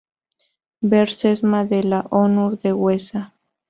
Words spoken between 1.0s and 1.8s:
Sesma